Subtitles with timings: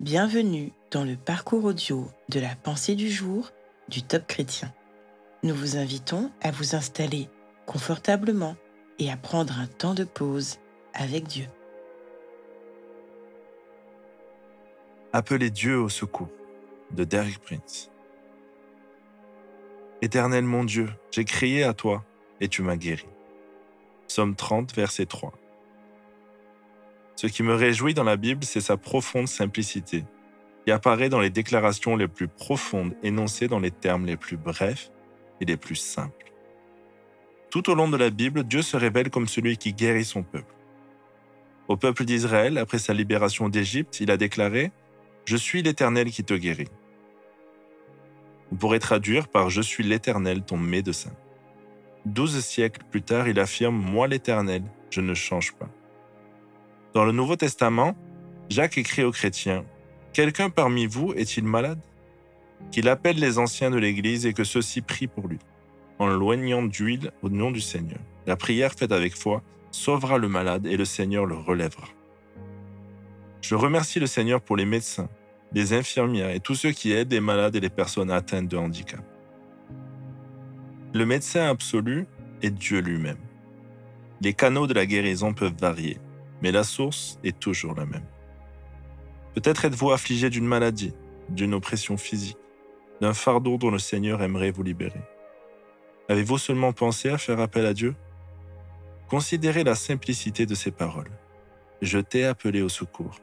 [0.00, 3.50] Bienvenue dans le parcours audio de la pensée du jour
[3.88, 4.72] du Top Chrétien.
[5.42, 7.28] Nous vous invitons à vous installer
[7.66, 8.54] confortablement
[9.00, 10.58] et à prendre un temps de pause
[10.94, 11.46] avec Dieu.
[15.12, 16.30] Appelez Dieu au secours
[16.92, 17.90] de Derek Prince.
[20.00, 22.04] Éternel mon Dieu, j'ai crié à toi
[22.40, 23.08] et tu m'as guéri.
[24.06, 25.32] Psaume 30, verset 3.
[27.18, 30.04] Ce qui me réjouit dans la Bible, c'est sa profonde simplicité,
[30.64, 34.92] qui apparaît dans les déclarations les plus profondes énoncées dans les termes les plus brefs
[35.40, 36.32] et les plus simples.
[37.50, 40.54] Tout au long de la Bible, Dieu se révèle comme celui qui guérit son peuple.
[41.66, 44.66] Au peuple d'Israël, après sa libération d'Égypte, il a déclaré⁇
[45.24, 46.64] Je suis l'Éternel qui te guérit⁇
[48.52, 51.10] On pourrait traduire par⁇ Je suis l'Éternel, ton médecin⁇
[52.06, 55.66] Douze siècles plus tard, il affirme⁇ Moi l'Éternel, je ne change pas⁇
[56.94, 57.94] dans le Nouveau Testament,
[58.48, 59.64] Jacques écrit aux chrétiens
[60.12, 61.80] Quelqu'un parmi vous est-il malade?
[62.72, 65.38] Qu'il appelle les anciens de l'Église et que ceux-ci prient pour lui,
[65.98, 68.00] en loignant d'huile au nom du Seigneur.
[68.26, 71.88] La prière faite avec foi sauvera le malade et le Seigneur le relèvera.
[73.42, 75.08] Je remercie le Seigneur pour les médecins,
[75.52, 79.04] les infirmières et tous ceux qui aident les malades et les personnes atteintes de handicap.
[80.94, 82.06] Le médecin absolu
[82.42, 83.18] est Dieu lui-même.
[84.20, 85.98] Les canaux de la guérison peuvent varier,
[86.42, 88.06] mais la source est toujours la même.
[89.34, 90.94] Peut-être êtes-vous affligé d'une maladie,
[91.28, 92.38] d'une oppression physique,
[93.00, 95.02] d'un fardeau dont le Seigneur aimerait vous libérer.
[96.08, 97.94] Avez-vous seulement pensé à faire appel à Dieu?
[99.08, 101.10] Considérez la simplicité de ces paroles.
[101.82, 103.20] Je t'ai appelé au secours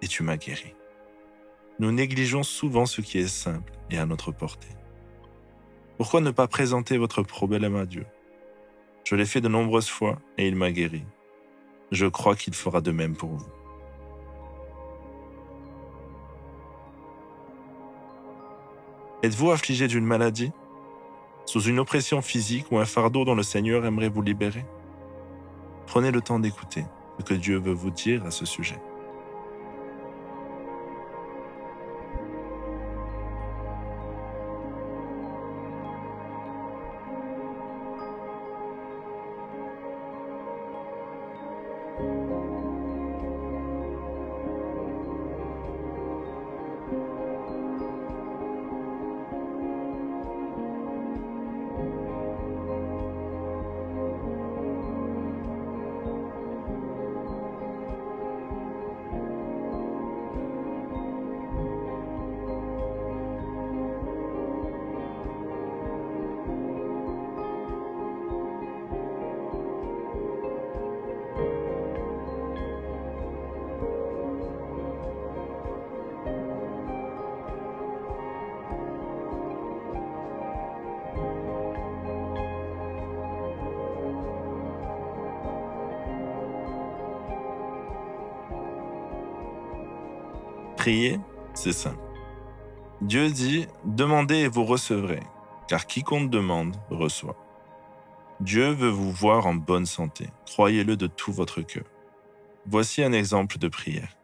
[0.00, 0.74] et tu m'as guéri.
[1.78, 4.76] Nous négligeons souvent ce qui est simple et à notre portée.
[5.96, 8.06] Pourquoi ne pas présenter votre problème à Dieu?
[9.04, 11.04] Je l'ai fait de nombreuses fois et il m'a guéri.
[11.92, 13.46] Je crois qu'il fera de même pour vous.
[19.22, 20.52] Êtes-vous affligé d'une maladie?
[21.44, 24.64] Sous une oppression physique ou un fardeau dont le Seigneur aimerait vous libérer?
[25.86, 26.86] Prenez le temps d'écouter
[27.18, 28.80] ce que Dieu veut vous dire à ce sujet.
[90.82, 91.20] Prier,
[91.54, 92.02] c'est simple.
[93.02, 95.22] Dieu dit, demandez et vous recevrez,
[95.68, 97.36] car quiconque demande reçoit.
[98.40, 101.84] Dieu veut vous voir en bonne santé, croyez-le de tout votre cœur.
[102.66, 104.16] Voici un exemple de prière.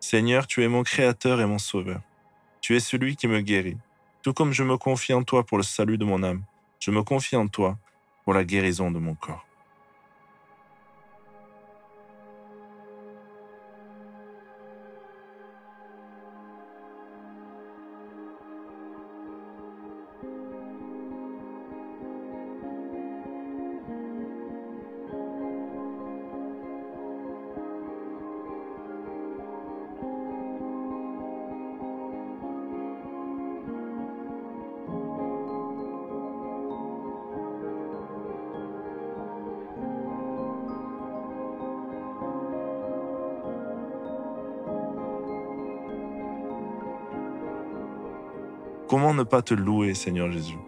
[0.00, 2.00] Seigneur, tu es mon Créateur et mon Sauveur.
[2.62, 3.76] Tu es celui qui me guérit.
[4.22, 6.42] Tout comme je me confie en toi pour le salut de mon âme,
[6.80, 7.76] je me confie en toi
[8.24, 9.45] pour la guérison de mon corps.
[48.88, 50.58] Comment ne pas te louer, Seigneur Jésus?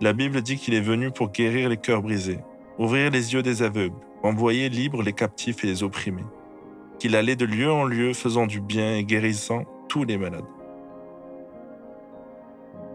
[0.00, 2.38] La Bible dit qu'il est venu pour guérir les cœurs brisés,
[2.78, 6.24] ouvrir les yeux des aveugles, envoyer libres les captifs et les opprimés,
[7.00, 10.44] qu'il allait de lieu en lieu faisant du bien et guérissant tous les malades.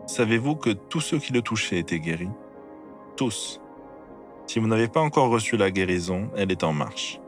[0.07, 2.29] Savez-vous que tous ceux qui le touchaient étaient guéris?
[3.17, 3.59] Tous.
[4.47, 7.19] Si vous n'avez pas encore reçu la guérison, elle est en marche.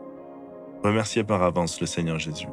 [0.82, 2.48] Remerciez par avance le Seigneur Jésus.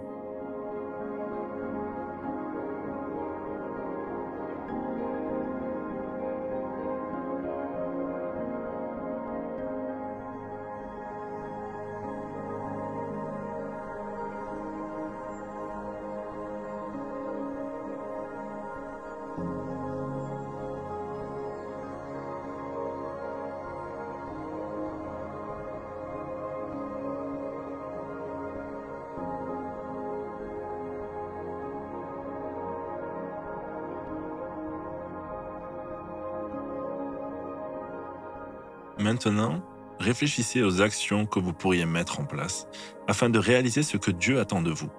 [39.00, 39.62] Maintenant,
[39.98, 42.68] réfléchissez aux actions que vous pourriez mettre en place
[43.08, 44.90] afin de réaliser ce que Dieu attend de vous.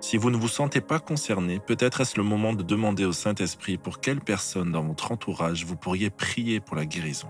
[0.00, 3.78] Si vous ne vous sentez pas concerné, peut-être est-ce le moment de demander au Saint-Esprit
[3.78, 7.28] pour quelle personne dans votre entourage vous pourriez prier pour la guérison.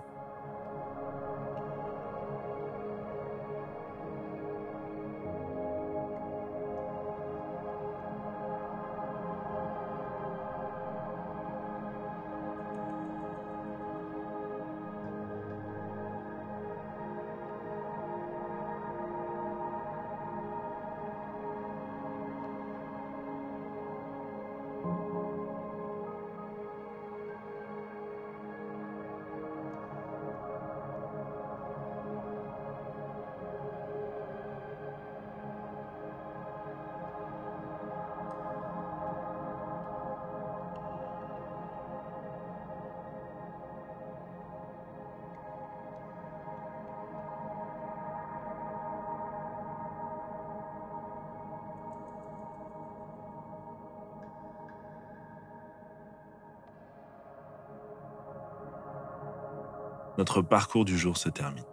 [60.19, 61.65] Notre parcours du jour se termine.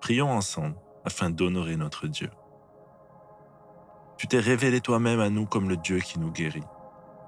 [0.00, 0.74] Prions ensemble
[1.04, 2.28] afin d'honorer notre Dieu.
[4.18, 6.64] Tu t'es révélé toi-même à nous comme le Dieu qui nous guérit.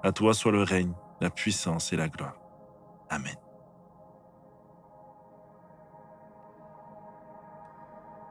[0.02, 2.36] À toi soit le règne, la puissance et la gloire.
[3.08, 3.36] Amen.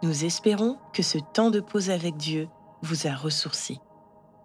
[0.03, 2.49] Nous espérons que ce temps de pause avec Dieu
[2.81, 3.79] vous a ressourci.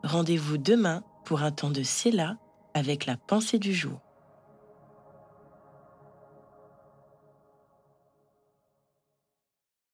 [0.04, 2.36] Rendez-vous demain pour un temps de Séla
[2.74, 4.00] avec la pensée du jour.